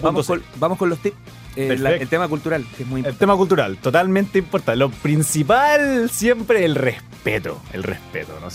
[0.00, 1.16] Vamos vamos con los tips.
[1.56, 3.16] Eh, el tema cultural, que es muy importante.
[3.16, 4.78] El tema cultural, totalmente importante.
[4.78, 7.07] Lo principal siempre el respeto,
[7.72, 8.48] el respeto, ¿no?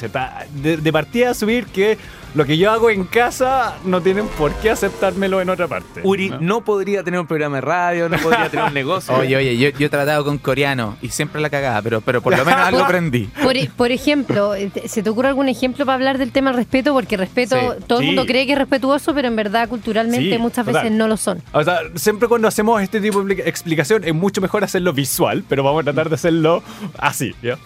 [0.62, 1.98] de, de partida asumir que
[2.34, 6.02] lo que yo hago en casa no tienen por qué aceptármelo en otra parte.
[6.04, 9.14] Uri no, podría tener un programa de radio, no podría tener un negocio.
[9.14, 12.44] Oye, oye, yo, he tratado con coreano y siempre la cagaba, pero, pero por lo
[12.44, 13.30] menos algo aprendí.
[13.78, 16.94] Por, ejemplo, eh, ¿se te ocurre algún ejemplo para hablar del tema respeto?
[16.94, 20.92] Porque respeto, todo el mundo cree que es respetuoso, pero en verdad culturalmente muchas veces
[20.92, 21.42] no lo son.
[21.52, 25.64] O sea, siempre cuando hacemos este tipo de explicación es mucho mejor hacerlo visual, pero
[25.64, 26.64] vamos a tratar de hacerlo
[26.98, 27.60] así, ¿ya?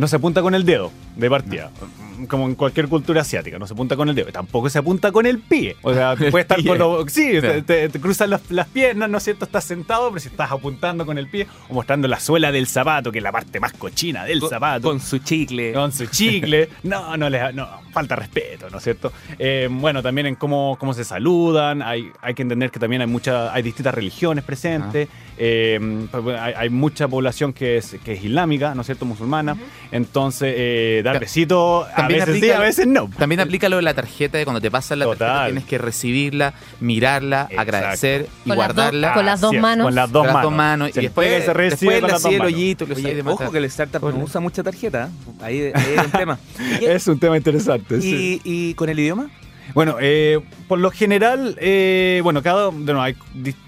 [0.00, 1.70] No se apunta con el dedo de partida
[2.28, 5.26] como en cualquier cultura asiática, no se apunta con el dedo, tampoco se apunta con
[5.26, 5.76] el pie.
[5.82, 7.12] O sea, puede estar con los.
[7.12, 7.32] Sí,
[7.66, 9.44] te, cruzan las, piernas, ¿no es cierto?
[9.44, 13.12] Estás sentado, pero si estás apuntando con el pie o mostrando la suela del zapato,
[13.12, 14.88] que es la parte más cochina del zapato.
[14.88, 15.72] Con su chicle.
[15.72, 16.68] Con su chicle.
[16.82, 19.12] No, no, le, no falta respeto, ¿no es cierto?
[19.38, 23.08] Eh, bueno, también en cómo, cómo se saludan, hay, hay que entender que también hay,
[23.08, 25.34] mucha, hay distintas religiones presentes, ah.
[25.38, 29.04] eh, pues, hay, mucha población que es, que es islámica, ¿no es cierto?
[29.04, 29.56] Musulmana.
[29.90, 33.10] Entonces, eh, dar besito también veces aplica, a veces no.
[33.18, 36.54] También aplica lo de la tarjeta, de cuando te pasan la tarjeta tienes que recibirla,
[36.80, 39.14] mirarla, agradecer y guardarla.
[39.14, 39.86] con las dos manos.
[39.86, 40.90] Con las dos manos.
[40.96, 42.86] y después, se recibe con las el hoyito.
[43.26, 45.10] ojo que el startup no usa mucha tarjeta.
[45.40, 46.38] Ahí, ahí es un tema.
[46.80, 47.79] es un tema interesante.
[47.90, 49.30] ¿Y, ¿Y con el idioma?
[49.74, 53.14] Bueno, eh, por lo general, eh, bueno, cada, bueno, hay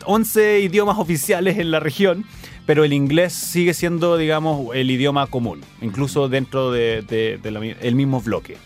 [0.05, 2.25] 11 idiomas oficiales en la región
[2.67, 8.57] pero el inglés sigue siendo, digamos, el idioma común, incluso dentro del de, mismo bloque.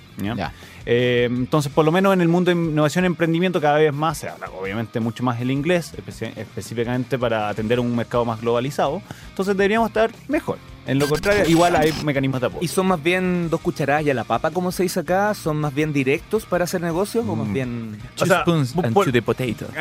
[0.89, 4.19] Eh, entonces, por lo menos en el mundo de innovación y emprendimiento cada vez más
[4.19, 9.03] se habla, obviamente, mucho más el inglés, específicamente para atender un mercado más globalizado.
[9.31, 10.59] Entonces deberíamos estar mejor.
[10.87, 12.65] En lo contrario, igual hay mecanismos de apoyo.
[12.65, 15.35] ¿Y son más bien dos cucharadas y a la papa, como se dice acá?
[15.35, 17.53] ¿Son más bien directos para hacer negocios o más mm.
[17.53, 17.99] bien...
[18.15, 19.67] Two spoons and to the potato.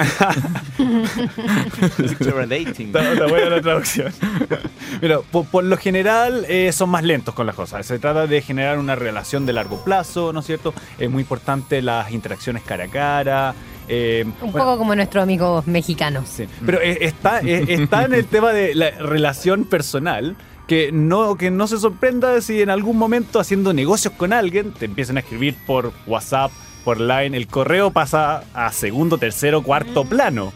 [1.98, 4.12] Está buena la traducción.
[5.02, 7.86] Pero por, lo general eh, son más lentos con las cosas.
[7.86, 10.74] Se trata de generar una relación de largo plazo, ¿no es cierto?
[10.98, 13.56] Es muy importante las interacciones cara a cara.
[13.88, 16.28] Eh, un poco como nuestros amigos mexicanos.
[16.30, 16.48] Sí.
[16.66, 20.36] Pero eh, está, está en el tema de la relación personal
[20.68, 24.86] que no, que no se sorprenda si en algún momento haciendo negocios con alguien te
[24.86, 26.52] empiezan a escribir por WhatsApp,
[26.84, 30.08] por Line, el correo pasa a segundo, tercero, cuarto mm.
[30.08, 30.54] plano.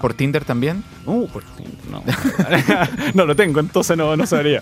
[0.00, 0.82] ¿Por Tinder también?
[1.06, 2.02] Uh, por Tinder, no.
[3.14, 4.60] no lo tengo, entonces no, no sabría.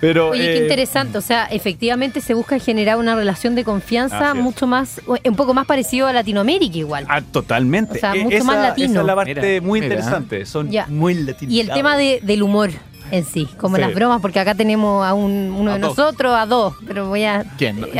[0.00, 1.18] Pero, Oye, qué eh, interesante.
[1.18, 5.66] O sea, efectivamente se busca generar una relación de confianza mucho más, un poco más
[5.66, 7.06] parecido a Latinoamérica igual.
[7.08, 7.98] Ah, totalmente.
[7.98, 8.92] O sea, e, mucho más latino.
[8.92, 10.46] Esa es la parte muy interesante.
[10.46, 11.52] Son muy latinos.
[11.52, 12.70] Y el tema del humor
[13.10, 16.74] en sí, como las bromas, porque acá tenemos a un, uno de nosotros, a dos,
[16.86, 17.44] pero voy a,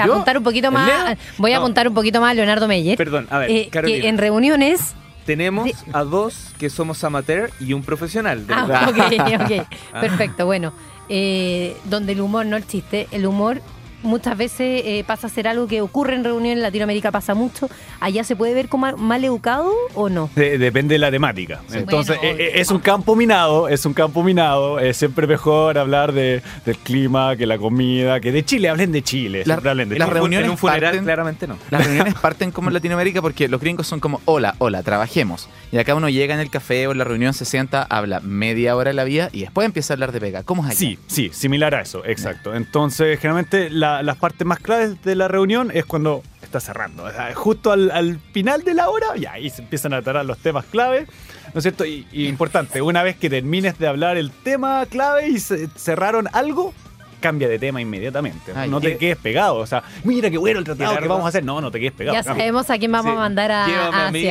[0.06, 2.96] contar un poquito más, voy a contar un poquito más a Leonardo Meyer.
[2.96, 7.82] Perdón, a ver, eh, que en reuniones tenemos a dos que somos amateur y un
[7.82, 8.46] profesional.
[8.46, 9.66] De ah, ok, ok.
[9.92, 10.00] Ah.
[10.00, 10.72] Perfecto, bueno.
[11.08, 13.60] Eh, donde el humor no existe, el humor
[14.02, 17.68] muchas veces eh, pasa a ser algo que ocurre en reuniones, en Latinoamérica pasa mucho.
[18.00, 20.30] ¿Allá se puede ver como mal educado o no?
[20.34, 21.60] depende de la temática.
[21.72, 24.78] Entonces, eh, eh, es un campo minado, es un campo minado.
[24.78, 29.02] Es siempre mejor hablar de, del clima, que la comida, que de Chile, hablen de
[29.02, 29.42] Chile.
[29.44, 31.56] las reuniones en un funeral, claramente no.
[31.70, 35.48] Las reuniones parten como en Latinoamérica porque los gringos son como, hola, hola, trabajemos.
[35.72, 38.76] Y acá uno llega en el café o en la reunión, se sienta, habla media
[38.76, 40.42] hora de la vida y después empieza a hablar de pega.
[40.42, 40.78] ¿Cómo es allá?
[40.78, 42.54] Sí, sí, similar a eso, exacto.
[42.54, 47.04] Entonces, generalmente la las partes más claves de la reunión es cuando está cerrando.
[47.34, 51.06] justo al, final de la hora, y ahí se empiezan a tratar los temas clave.
[51.54, 51.84] ¿No es cierto?
[51.84, 56.72] Y, importante, una vez que termines de hablar el tema clave y cerraron algo,
[57.20, 58.52] cambia de tema inmediatamente.
[58.68, 59.56] no te quedes pegado.
[59.56, 61.44] O sea, mira qué bueno el tratado que vamos a hacer.
[61.44, 62.16] No, no te quedes pegado.
[62.16, 64.30] Ya sabemos a quién vamos a mandar a, Llévame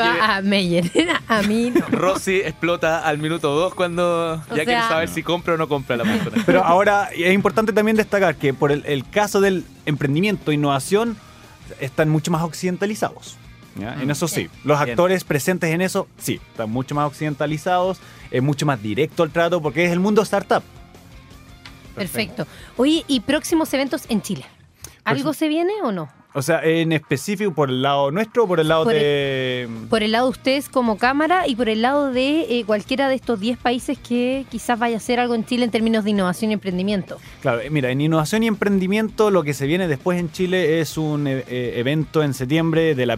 [0.00, 0.90] a, a Meyer.
[1.28, 1.86] a mí no.
[1.88, 6.04] Rosy explota al minuto dos cuando ya quiere saber si compra o no compra la
[6.04, 6.42] persona.
[6.46, 11.16] Pero ahora es importante también destacar que por el, caso del emprendimiento, innovación,
[11.80, 13.36] están mucho más occidentalizados.
[13.76, 14.10] En mm.
[14.10, 17.98] eso sí, los actores presentes en eso, sí, están mucho más occidentalizados,
[18.30, 20.62] es mucho más directo el trato porque es el mundo startup.
[21.98, 22.46] Perfecto.
[22.76, 24.44] Oye, ¿y próximos eventos en Chile?
[25.04, 26.08] ¿Algo se viene o no?
[26.34, 29.66] O sea, en específico por el lado nuestro o por el lado de...
[29.88, 33.14] por el lado de ustedes como cámara y por el lado de eh, cualquiera de
[33.14, 36.50] estos 10 países que quizás vaya a hacer algo en Chile en términos de innovación
[36.50, 37.16] y emprendimiento.
[37.40, 40.98] Claro, eh, mira, en innovación y emprendimiento lo que se viene después en Chile es
[40.98, 43.16] un eh, evento en septiembre de la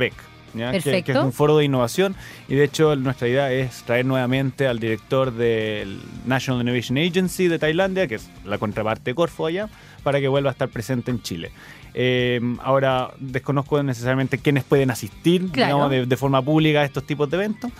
[0.54, 1.04] BEC.
[1.04, 2.14] Que, es un foro de innovación
[2.48, 7.58] y de hecho nuestra idea es traer nuevamente al director del National Innovation Agency de
[7.58, 9.68] Tailandia, que es la contraparte de Corfo allá,
[10.02, 11.50] para que vuelva a estar presente en Chile.
[11.94, 17.70] Eh, ahora desconozco necesariamente quiénes pueden asistir de, forma pública a estos tipos de eventos,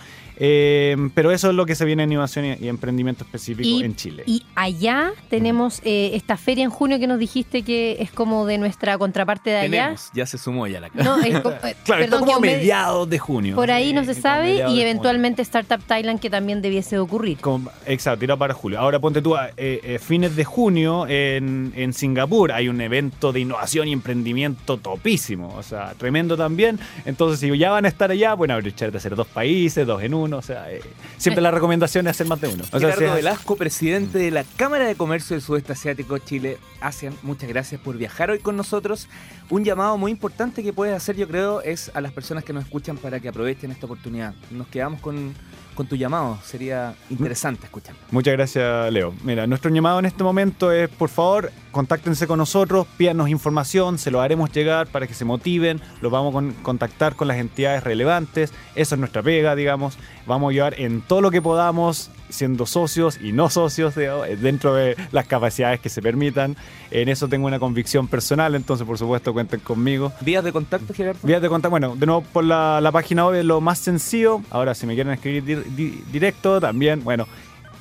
[0.43, 4.23] eh, pero eso es lo que se viene en innovación y, emprendimiento específico en Chile.
[4.25, 8.57] Y allá tenemos eh, esta feria en junio que nos dijiste que es como de
[8.57, 9.69] nuestra contraparte de allá.
[9.69, 11.39] Tenemos, ya se sumó ya la No, es
[11.83, 13.55] claro, perdón, como mediados de junio.
[13.55, 17.37] Por ahí no se sabe y eventualmente Startup Thailand que también debiese ocurrir.
[17.85, 18.79] exacto, tira para julio.
[18.79, 23.89] Ahora ponte tú, eh, fines de junio en, en Singapur hay un evento de innovación
[23.89, 26.79] y emprendimiento topísimo, o sea, tremendo también.
[27.05, 30.15] Entonces, si ya van a estar allá, bueno, aprovechar de hacer dos países, dos en
[30.15, 30.81] uno o sea, eh,
[31.17, 32.63] siempre la recomendación es hacer más de uno.
[32.71, 37.49] O Gerardo Velasco, presidente de la Cámara de Comercio del Sudeste Asiático Chile, ASEAN, muchas
[37.49, 39.07] gracias por viajar hoy con nosotros.
[39.49, 42.63] Un llamado muy importante que puedes hacer, yo creo, es a las personas que nos
[42.63, 44.33] escuchan para que aprovechen esta oportunidad.
[44.51, 45.33] Nos quedamos con
[45.75, 46.37] con tu llamado.
[46.43, 47.95] Sería interesante escuchar.
[48.11, 49.13] Muchas gracias, Leo.
[49.23, 54.11] Mira, nuestro llamado en este momento es, por favor, contáctense con nosotros, pídanos información, se
[54.11, 58.53] lo haremos llegar para que se motiven, los vamos a contactar con las entidades relevantes,
[58.75, 59.97] eso es nuestra pega, digamos.
[60.25, 64.95] Vamos a ayudar en todo lo que podamos siendo socios y no socios dentro de
[65.11, 66.55] las capacidades que se permitan.
[66.89, 70.11] En eso tengo una convicción personal, entonces por supuesto cuenten conmigo.
[70.21, 71.19] ¿Vías de contacto, Gerardo?
[71.23, 74.41] Vías de contacto, bueno, de nuevo por la, página web es lo más sencillo.
[74.49, 75.65] Ahora, si me quieren escribir
[76.11, 77.27] directo, también, bueno,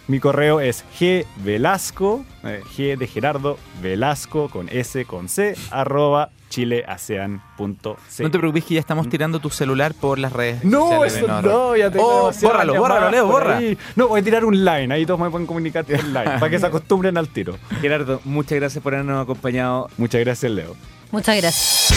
[0.06, 8.22] mi correo es gvelasco, eh, g de Gerardo, Velasco con S con C, arroba chileasean.c.
[8.22, 9.10] No te preocupes que ya estamos mm.
[9.10, 13.26] tirando tu celular por las redes no, Eso no, ya tengo oh, Bórralo, bórralo, Leo,
[13.26, 13.60] borra.
[13.96, 16.58] No, voy a tirar un line, ahí todos me pueden comunicar por line, para que
[16.58, 17.56] se acostumbren al tiro.
[17.80, 19.88] Gerardo, muchas gracias por habernos acompañado.
[19.96, 20.76] Muchas gracias, Leo.
[21.10, 21.94] Muchas gracias.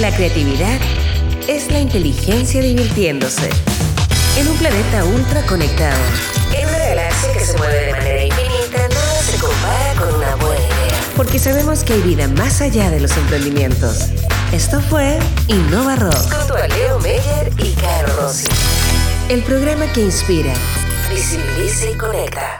[0.00, 0.78] La creatividad
[1.48, 3.50] es la inteligencia divirtiéndose.
[4.38, 6.00] En un planeta ultra conectado.
[6.56, 8.49] En una galaxia que se mueve de manera infinita,
[11.20, 14.06] Porque sabemos que hay vida más allá de los emprendimientos.
[14.52, 16.14] Esto fue Innova Rock.
[16.14, 18.46] Junto a Leo Meyer y Caro Rossi.
[19.28, 20.54] El programa que inspira,
[21.10, 22.58] visibiliza y conecta.